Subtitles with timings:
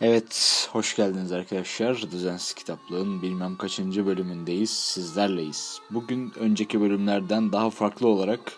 [0.00, 2.10] Evet, hoş geldiniz arkadaşlar.
[2.10, 5.80] Düzensiz Kitaplığın bilmem kaçıncı bölümündeyiz, sizlerleyiz.
[5.90, 8.52] Bugün önceki bölümlerden daha farklı olarak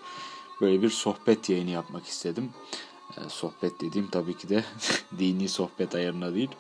[0.61, 2.51] böyle bir sohbet yayını yapmak istedim.
[3.17, 4.65] Ee, sohbet dediğim tabii ki de
[5.19, 6.51] dini sohbet ayarına değil,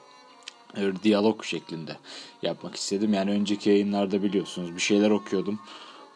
[0.76, 1.96] bir diyalog şeklinde
[2.42, 3.14] yapmak istedim.
[3.14, 5.60] Yani önceki yayınlarda biliyorsunuz bir şeyler okuyordum.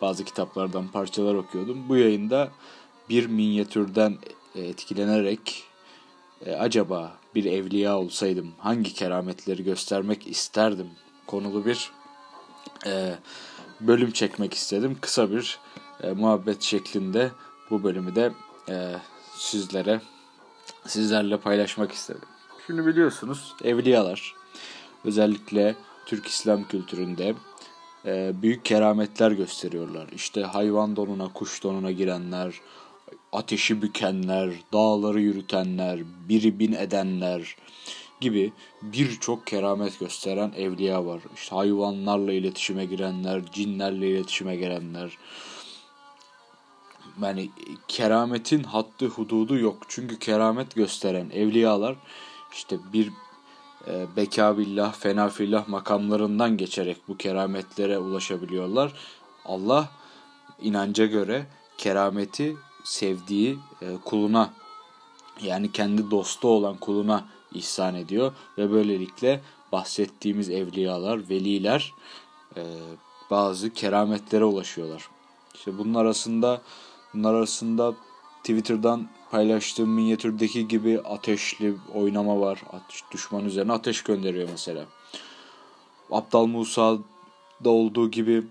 [0.00, 1.88] Bazı kitaplardan parçalar okuyordum.
[1.88, 2.50] Bu yayında
[3.08, 4.18] bir minyatürden
[4.54, 5.64] etkilenerek
[6.46, 10.90] e, acaba bir evliya olsaydım hangi kerametleri göstermek isterdim
[11.26, 11.90] konulu bir
[12.86, 13.14] e,
[13.80, 14.98] bölüm çekmek istedim.
[15.00, 15.58] Kısa bir
[16.02, 17.30] e, muhabbet şeklinde
[17.70, 18.32] bu bölümü de
[18.68, 18.94] e,
[19.36, 20.00] sizlere
[20.86, 22.28] sizlerle paylaşmak istedim.
[22.66, 24.34] Şimdi biliyorsunuz evliyalar
[25.04, 25.74] özellikle
[26.06, 27.34] Türk İslam kültüründe
[28.04, 30.08] e, büyük kerametler gösteriyorlar.
[30.14, 32.60] İşte hayvan donuna, kuş donuna girenler,
[33.32, 37.56] ateşi bükenler, dağları yürütenler, biri bin edenler
[38.20, 41.20] gibi birçok keramet gösteren evliya var.
[41.34, 45.18] İşte hayvanlarla iletişime girenler, cinlerle iletişime girenler.
[47.22, 47.50] Yani
[47.88, 49.82] kerametin haddi hududu yok.
[49.88, 51.96] Çünkü keramet gösteren evliyalar
[52.52, 53.10] işte bir
[53.88, 58.92] e, bekabillah, fenafillah makamlarından geçerek bu kerametlere ulaşabiliyorlar.
[59.44, 59.90] Allah
[60.62, 61.46] inanca göre
[61.78, 64.52] kerameti sevdiği e, kuluna
[65.42, 69.40] yani kendi dostu olan kuluna ihsan ediyor ve böylelikle
[69.72, 71.94] bahsettiğimiz evliyalar, veliler
[72.56, 72.62] e,
[73.30, 75.08] bazı kerametlere ulaşıyorlar.
[75.54, 76.62] İşte bunun arasında
[77.14, 77.94] bunlar arasında
[78.38, 82.62] Twitter'dan paylaştığım minyatürdeki gibi ateşli oynama var.
[83.12, 84.84] Düşman üzerine ateş gönderiyor mesela.
[86.10, 88.42] Aptal Musa'da olduğu gibi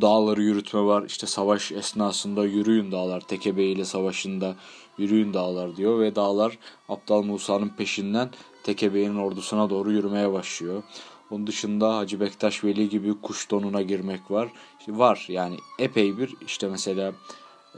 [0.00, 1.02] dağları yürütme var.
[1.02, 3.20] İşte savaş esnasında yürüyün dağlar.
[3.20, 4.56] Tekebe ile savaşında
[4.98, 8.30] yürüyün dağlar diyor ve dağlar Aptal Musa'nın peşinden
[8.62, 10.82] Tekebe'nin ordusuna doğru yürümeye başlıyor.
[11.30, 14.48] Onun dışında Hacı Bektaş Veli gibi kuş donuna girmek var.
[14.80, 17.12] İşte var yani epey bir işte mesela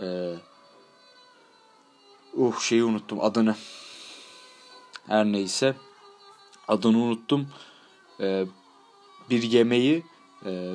[0.00, 0.34] e,
[2.34, 3.56] uh şeyi unuttum adını.
[5.06, 5.76] Her neyse
[6.68, 7.48] adını unuttum.
[8.20, 8.44] E,
[9.30, 10.04] bir yemeği
[10.46, 10.72] e,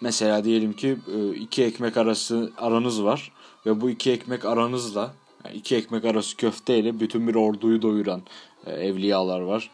[0.00, 3.32] mesela diyelim ki e, iki ekmek arası aranız var
[3.66, 5.14] ve bu iki ekmek aranızla
[5.54, 8.22] iki ekmek arası köfteyle bütün bir orduyu doyuran
[8.66, 9.70] e, evliyalar var.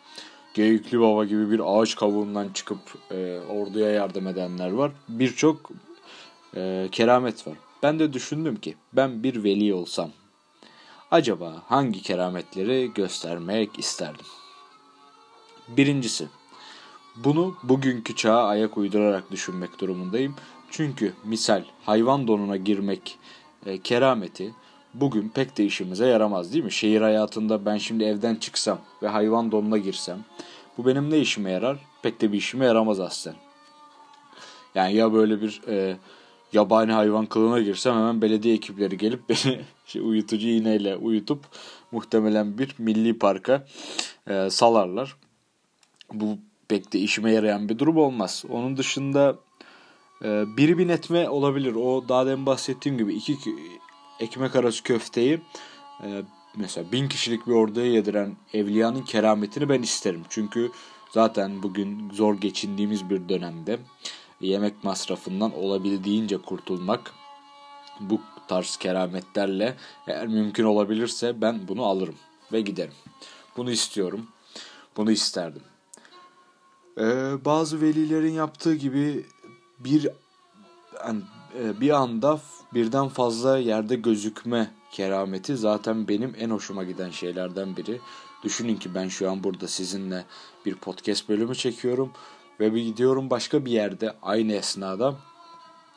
[0.54, 2.78] Geyikli Baba gibi bir ağaç kavuğundan çıkıp
[3.10, 4.92] e, orduya yardım edenler var.
[5.08, 5.70] Birçok
[6.56, 7.54] e, keramet var.
[7.82, 10.10] Ben de düşündüm ki ben bir veli olsam
[11.10, 14.26] acaba hangi kerametleri göstermek isterdim?
[15.68, 16.28] Birincisi
[17.16, 20.34] bunu bugünkü çağa ayak uydurarak düşünmek durumundayım.
[20.70, 23.18] Çünkü misal hayvan donuna girmek
[23.66, 24.54] e, kerameti
[24.94, 26.72] bugün pek de işimize yaramaz değil mi?
[26.72, 30.18] Şehir hayatında ben şimdi evden çıksam ve hayvan donuna girsem
[30.78, 31.78] bu benim ne işime yarar?
[32.02, 33.36] Pek de bir işime yaramaz aslında.
[34.74, 35.96] Yani ya böyle bir e,
[36.52, 41.44] yabani hayvan kılığına girsem hemen belediye ekipleri gelip beni şey, uyutucu iğneyle uyutup
[41.92, 43.66] muhtemelen bir milli parka
[44.28, 45.16] e, salarlar.
[46.12, 46.38] Bu
[46.68, 48.44] pek de işime yarayan bir durum olmaz.
[48.48, 49.36] Onun dışında
[50.24, 51.74] e, bir bin etme olabilir.
[51.74, 53.36] O daha demin bahsettiğim gibi iki
[54.20, 55.40] ekmek arası köfteyi
[56.02, 56.22] e,
[56.56, 60.22] mesela bin kişilik bir orduya yediren evliyanın kerametini ben isterim.
[60.28, 60.70] Çünkü
[61.10, 63.78] zaten bugün zor geçindiğimiz bir dönemde
[64.40, 67.14] yemek masrafından olabildiğince kurtulmak
[68.00, 69.76] bu tarz kerametlerle
[70.06, 72.16] eğer mümkün olabilirse ben bunu alırım
[72.52, 72.94] ve giderim.
[73.56, 74.26] Bunu istiyorum.
[74.96, 75.62] Bunu isterdim.
[76.98, 79.26] Ee, bazı velilerin yaptığı gibi
[79.78, 80.08] bir
[81.06, 81.20] yani,
[81.58, 82.40] e, bir anda
[82.74, 88.00] birden fazla yerde gözükme kerameti zaten benim en hoşuma giden şeylerden biri.
[88.42, 90.24] Düşünün ki ben şu an burada sizinle
[90.66, 92.12] bir podcast bölümü çekiyorum
[92.60, 95.16] ve bir gidiyorum başka bir yerde aynı esnada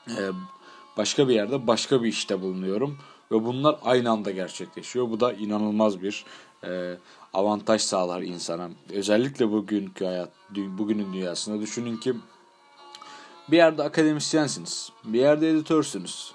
[0.07, 0.21] e,
[0.97, 2.97] başka bir yerde başka bir işte bulunuyorum
[3.31, 5.09] ve bunlar aynı anda gerçekleşiyor.
[5.09, 6.25] Bu da inanılmaz bir
[6.63, 6.97] e,
[7.33, 8.69] avantaj sağlar insana.
[8.93, 12.13] Özellikle bugünkü hayat, bugünün dünyasında düşünün ki
[13.51, 16.33] bir yerde akademisyensiniz, bir yerde editörsünüz,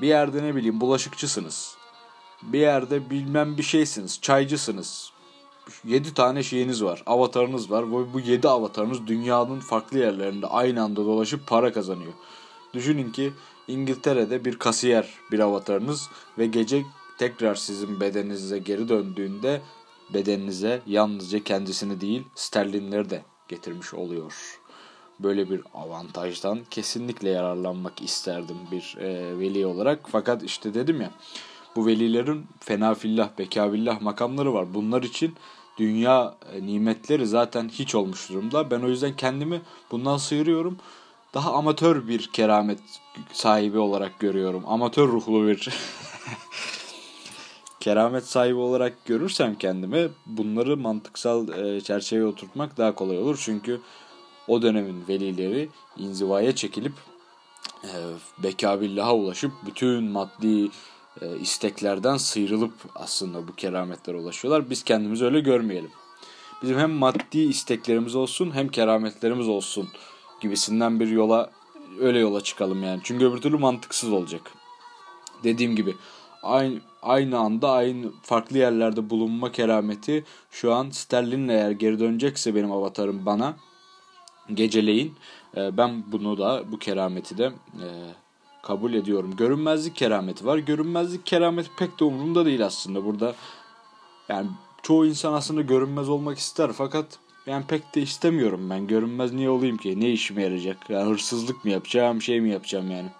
[0.00, 1.76] bir yerde ne bileyim bulaşıkçısınız,
[2.42, 5.12] bir yerde bilmem bir şeysiniz, çaycısınız.
[5.84, 10.96] 7 tane şeyiniz var, avatarınız var ve bu 7 avatarınız dünyanın farklı yerlerinde aynı anda
[10.96, 12.12] dolaşıp para kazanıyor.
[12.74, 13.32] Düşünün ki
[13.68, 16.08] İngiltere'de bir kasiyer bir avatarınız
[16.38, 16.82] ve gece
[17.18, 19.60] tekrar sizin bedeninize geri döndüğünde
[20.14, 24.60] bedeninize yalnızca kendisini değil sterlinleri de getirmiş oluyor.
[25.20, 30.00] Böyle bir avantajdan kesinlikle yararlanmak isterdim bir e, veli olarak.
[30.08, 31.10] Fakat işte dedim ya
[31.76, 34.74] bu velilerin fenafillah, bekabillah makamları var.
[34.74, 35.34] Bunlar için
[35.78, 38.70] dünya e, nimetleri zaten hiç olmuş durumda.
[38.70, 40.78] Ben o yüzden kendimi bundan sıyırıyorum.
[41.34, 42.78] Daha amatör bir keramet
[43.32, 44.62] sahibi olarak görüyorum.
[44.66, 45.68] Amatör ruhlu bir
[47.80, 53.40] keramet sahibi olarak görürsem kendimi bunları mantıksal e, çerçeveye oturtmak daha kolay olur.
[53.42, 53.80] Çünkü
[54.48, 56.92] o dönemin velileri inzivaya çekilip
[57.84, 57.90] e,
[58.42, 60.70] bekabillaha ulaşıp bütün maddi
[61.20, 64.70] e, isteklerden sıyrılıp aslında bu kerametlere ulaşıyorlar.
[64.70, 65.90] Biz kendimizi öyle görmeyelim.
[66.62, 69.88] Bizim hem maddi isteklerimiz olsun hem kerametlerimiz olsun
[70.40, 71.50] gibisinden bir yola
[72.00, 73.00] öyle yola çıkalım yani.
[73.04, 74.52] Çünkü öbür türlü mantıksız olacak.
[75.44, 75.94] Dediğim gibi
[76.42, 82.72] aynı aynı anda aynı farklı yerlerde bulunma kerameti şu an Sterlin'le eğer geri dönecekse benim
[82.72, 83.56] avatarım bana
[84.54, 85.14] geceleyin
[85.56, 87.44] e, ben bunu da bu kerameti de
[87.82, 87.86] e,
[88.62, 89.36] kabul ediyorum.
[89.36, 90.58] Görünmezlik kerameti var.
[90.58, 93.04] Görünmezlik kerameti pek de umurumda değil aslında.
[93.04, 93.34] Burada
[94.28, 94.48] yani
[94.82, 98.86] çoğu insan aslında görünmez olmak ister fakat yani pek de istemiyorum ben.
[98.86, 100.00] Görünmez niye olayım ki?
[100.00, 100.90] Ne işime yarayacak?
[100.90, 103.10] Yani hırsızlık mı yapacağım, şey mi yapacağım yani?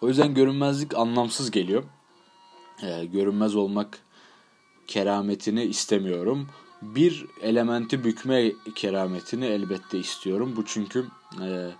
[0.00, 1.84] O yüzden görünmezlik anlamsız geliyor.
[2.82, 3.98] Ee, görünmez olmak
[4.86, 6.48] kerametini istemiyorum.
[6.82, 10.54] Bir elementi bükme kerametini elbette istiyorum.
[10.56, 11.06] Bu çünkü
[11.42, 11.70] e,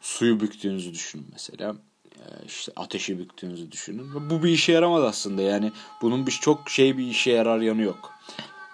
[0.00, 1.76] suyu büktüğünüzü düşünün mesela.
[2.16, 4.30] E, işte ateşi büktüğünüzü düşünün.
[4.30, 5.42] Bu bir işe yaramadı aslında.
[5.42, 5.72] Yani
[6.02, 8.12] bunun bir çok şey bir işe yarar yanı yok.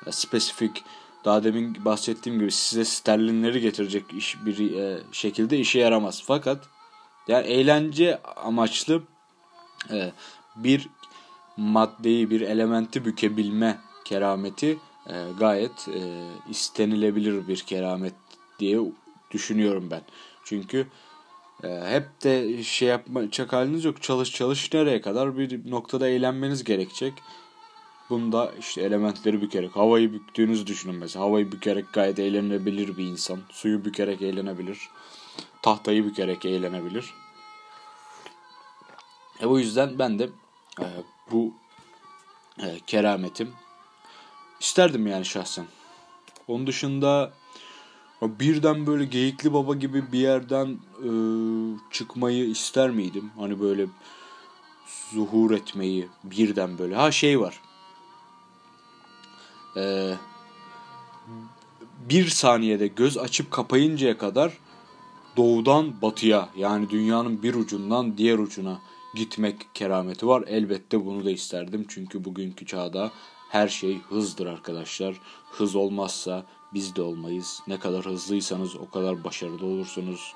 [0.06, 0.84] E, spesifik
[1.24, 6.22] daha demin bahsettiğim gibi size sterlinleri getirecek iş bir e, şekilde işe yaramaz.
[6.26, 6.68] Fakat
[7.28, 9.02] yani eğlence amaçlı
[9.90, 10.12] e,
[10.56, 10.88] bir
[11.56, 16.00] maddeyi, bir elementi bükebilme kerameti e, gayet e,
[16.50, 18.14] istenilebilir bir keramet
[18.58, 18.78] diye
[19.30, 20.02] düşünüyorum ben.
[20.44, 20.86] Çünkü
[21.64, 24.02] e, hep de şey yapacak haliniz yok.
[24.02, 27.12] Çalış çalış nereye kadar bir noktada eğlenmeniz gerekecek.
[28.10, 31.24] Bunda işte elementleri bükerek, havayı büktüğünüzü düşünün mesela.
[31.24, 33.40] Havayı bükerek gayet eğlenebilir bir insan.
[33.50, 34.88] Suyu bükerek eğlenebilir.
[35.62, 37.14] Tahtayı bükerek eğlenebilir.
[39.42, 40.28] E bu yüzden ben de
[40.80, 40.86] e,
[41.30, 41.54] bu
[42.62, 43.52] e, kerametim
[44.60, 45.66] isterdim yani şahsen.
[46.48, 47.32] Onun dışında
[48.22, 51.10] birden böyle geyikli baba gibi bir yerden e,
[51.90, 53.30] çıkmayı ister miydim?
[53.38, 53.86] Hani böyle
[55.12, 56.94] zuhur etmeyi birden böyle.
[56.94, 57.60] Ha şey var.
[59.78, 60.14] E,
[62.10, 64.58] bir saniyede göz açıp kapayıncaya kadar
[65.36, 68.80] doğudan batıya yani dünyanın bir ucundan diğer ucuna
[69.14, 70.44] gitmek kerameti var.
[70.46, 71.84] Elbette bunu da isterdim.
[71.88, 73.10] Çünkü bugünkü çağda
[73.48, 75.14] her şey hızdır arkadaşlar.
[75.50, 76.44] Hız olmazsa
[76.74, 77.62] biz de olmayız.
[77.66, 80.34] Ne kadar hızlıysanız o kadar başarılı olursunuz.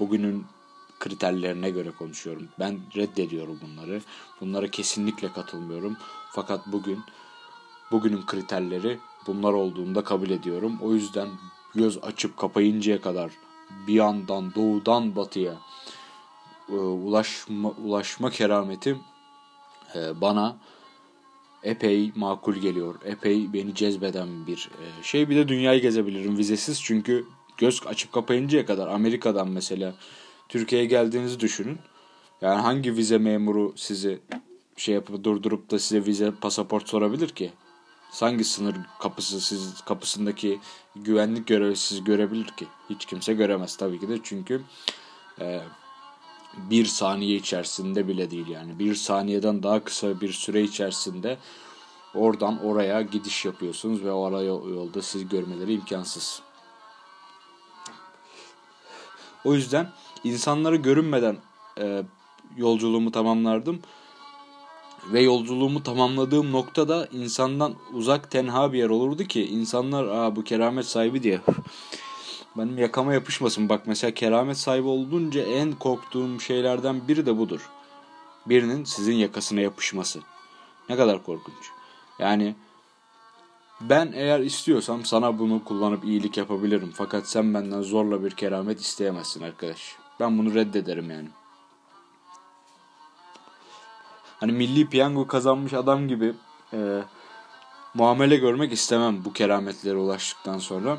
[0.00, 0.44] Bugünün
[1.00, 2.48] kriterlerine göre konuşuyorum.
[2.58, 4.00] Ben reddediyorum bunları.
[4.40, 5.96] Bunlara kesinlikle katılmıyorum.
[6.32, 6.98] Fakat bugün
[7.90, 10.78] bugünün kriterleri bunlar olduğunda kabul ediyorum.
[10.82, 11.28] O yüzden
[11.74, 13.30] göz açıp kapayıncaya kadar
[13.86, 15.54] bir yandan doğudan batıya
[16.68, 18.96] e, ulaşma, ulaşma kerameti
[19.94, 20.56] e, bana
[21.62, 22.94] epey makul geliyor.
[23.04, 25.30] Epey beni cezbeden bir e, şey.
[25.30, 26.82] Bir de dünyayı gezebilirim vizesiz.
[26.82, 27.26] Çünkü
[27.56, 29.94] göz açıp kapayıncaya kadar Amerika'dan mesela
[30.48, 31.78] Türkiye'ye geldiğinizi düşünün.
[32.40, 34.20] Yani hangi vize memuru sizi
[34.76, 37.52] şey yapıp durdurup da size vize pasaport sorabilir ki?
[38.20, 40.60] Hangi sınır kapısı siz kapısındaki
[40.96, 42.66] güvenlik görevlisi görebilir ki?
[42.90, 44.62] Hiç kimse göremez tabii ki de çünkü
[45.40, 45.60] e,
[46.56, 51.38] bir saniye içerisinde bile değil yani bir saniyeden daha kısa bir süre içerisinde
[52.14, 56.42] oradan oraya gidiş yapıyorsunuz ve oraya yolda sizi görmeleri imkansız.
[59.44, 59.92] O yüzden
[60.24, 61.36] insanları görünmeden
[61.78, 62.02] e,
[62.56, 63.80] yolculuğumu tamamlardım.
[65.12, 70.86] Ve yolculuğumu tamamladığım noktada insandan uzak tenha bir yer olurdu ki insanlar Aa, bu keramet
[70.86, 71.40] sahibi diye
[72.56, 73.68] benim yakama yapışmasın.
[73.68, 77.70] Bak mesela keramet sahibi olunca en korktuğum şeylerden biri de budur.
[78.46, 80.20] Birinin sizin yakasına yapışması.
[80.88, 81.70] Ne kadar korkunç.
[82.18, 82.54] Yani
[83.80, 86.92] ben eğer istiyorsam sana bunu kullanıp iyilik yapabilirim.
[86.94, 89.96] Fakat sen benden zorla bir keramet isteyemezsin arkadaş.
[90.20, 91.28] Ben bunu reddederim yani.
[94.44, 96.32] Hani milli piyango kazanmış adam gibi
[96.72, 97.02] e,
[97.94, 100.98] muamele görmek istemem bu kerametlere ulaştıktan sonra.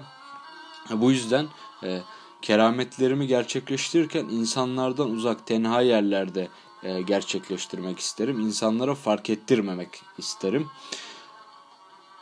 [0.92, 1.46] Bu yüzden
[1.84, 2.00] e,
[2.42, 6.48] kerametlerimi gerçekleştirirken insanlardan uzak tenha yerlerde
[6.84, 8.40] e, gerçekleştirmek isterim.
[8.40, 10.68] İnsanlara fark ettirmemek isterim.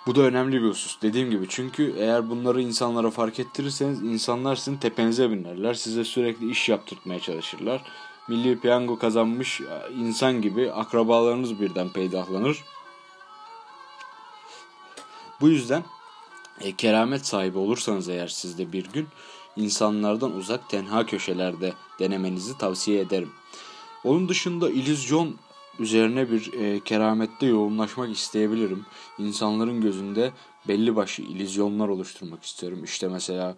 [0.07, 1.45] Bu da önemli bir husus dediğim gibi.
[1.49, 5.73] Çünkü eğer bunları insanlara fark ettirirseniz insanlar sizin tepenize binerler.
[5.73, 7.81] Size sürekli iş yaptırtmaya çalışırlar.
[8.27, 9.61] Milli piyango kazanmış
[9.97, 12.63] insan gibi akrabalarınız birden peydahlanır.
[15.41, 15.83] Bu yüzden
[16.61, 19.07] e, keramet sahibi olursanız eğer siz de bir gün
[19.55, 23.31] insanlardan uzak tenha köşelerde denemenizi tavsiye ederim.
[24.03, 25.35] Onun dışında illüzyon
[25.79, 28.85] üzerine bir e, keramette yoğunlaşmak isteyebilirim.
[29.19, 30.31] İnsanların gözünde
[30.67, 32.83] belli başlı illüzyonlar oluşturmak isterim.
[32.83, 33.55] İşte mesela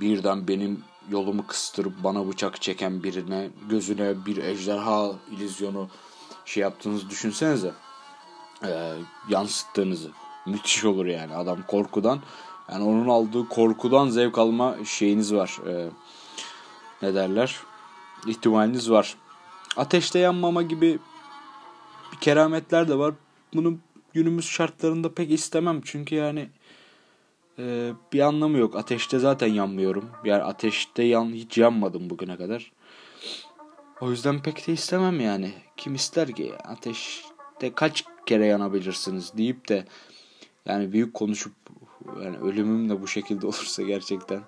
[0.00, 5.88] birden benim yolumu kıstırıp bana bıçak çeken birine gözüne bir ejderha illüzyonu
[6.44, 7.72] şey yaptığınızı düşünsenize.
[8.64, 8.92] E,
[9.28, 10.10] yansıttığınızı.
[10.46, 12.20] Müthiş olur yani adam korkudan.
[12.72, 15.58] Yani onun aldığı korkudan zevk alma şeyiniz var.
[15.68, 15.90] E,
[17.02, 17.56] ne derler?
[18.26, 19.16] İhtimaliniz var.
[19.76, 20.98] Ateşte yanmama gibi
[22.12, 23.14] bir kerametler de var.
[23.54, 23.78] Bunu
[24.12, 25.80] günümüz şartlarında pek istemem.
[25.84, 26.48] Çünkü yani
[27.60, 28.76] e, bir anlamı yok.
[28.76, 30.10] Ateşte zaten yanmıyorum.
[30.24, 32.72] Yani ateşte yan, hiç yanmadım bugüne kadar.
[34.00, 35.52] O yüzden pek de istemem yani.
[35.76, 39.84] Kim ister ki ateşte kaç kere yanabilirsiniz deyip de
[40.66, 41.52] yani büyük konuşup
[42.22, 44.42] yani ölümüm de bu şekilde olursa gerçekten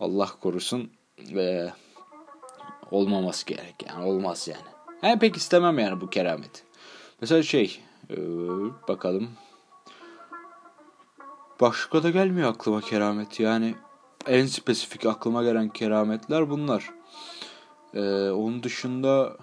[0.00, 1.72] Allah korusun ve
[2.90, 4.68] olmaması gerek yani olmaz yani.
[5.02, 6.64] Yani pek istemem yani bu keramet.
[7.20, 7.80] Mesela şey
[8.10, 8.16] ee,
[8.88, 9.28] bakalım.
[11.60, 13.74] Başka da gelmiyor aklıma keramet yani
[14.26, 16.90] en spesifik aklıma gelen kerametler bunlar.
[17.94, 18.00] Ee,
[18.30, 19.36] onun dışında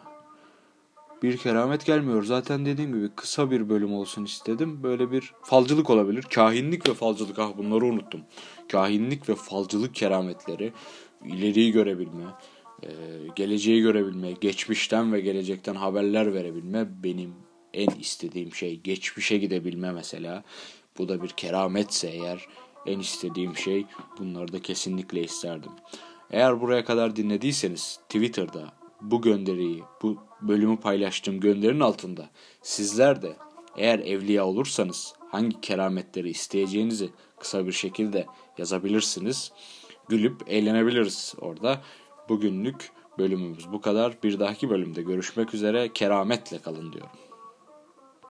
[1.24, 2.24] bir keramet gelmiyor.
[2.24, 4.84] Zaten dediğim gibi kısa bir bölüm olsun istedim.
[4.84, 6.24] Böyle bir falcılık olabilir.
[6.24, 7.40] Kahinlik ve falcılık.
[7.40, 8.22] Ah bunları unuttum.
[8.72, 10.74] Kahinlik ve falcılık kerametleri.
[11.26, 12.24] ileriyi görebilme.
[12.84, 12.90] E,
[13.36, 14.32] geleceği görebilme.
[14.32, 17.34] Geçmişten ve gelecekten haberler verebilme benim
[17.74, 18.80] en istediğim şey.
[18.82, 20.44] Geçmişe gidebilme mesela.
[20.98, 22.48] Bu da bir kerametse eğer
[22.86, 23.86] en istediğim şey.
[24.20, 25.72] Bunları da kesinlikle isterdim.
[26.32, 32.30] Eğer buraya kadar dinlediyseniz Twitter'da bu gönderiyi, bu bölümü paylaştığım gönderinin altında
[32.62, 33.36] sizler de
[33.78, 37.10] eğer evliya olursanız hangi kerametleri isteyeceğinizi
[37.40, 38.26] kısa bir şekilde
[38.58, 39.52] yazabilirsiniz.
[40.10, 41.82] Gülüp eğlenebiliriz orada.
[42.30, 44.24] Bugünlük bölümümüz bu kadar.
[44.24, 45.94] Bir dahaki bölümde görüşmek üzere.
[45.94, 47.25] Kerametle kalın diyorum.